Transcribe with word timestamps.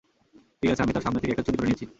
ঠিক 0.61 0.69
আছে, 0.71 0.83
আমি 0.83 0.93
তার 0.93 1.03
সামনে 1.03 1.19
থেকে 1.19 1.31
একটা 1.33 1.45
চুরি 1.47 1.57
করে 1.57 1.67
নিয়েছি। 1.67 1.85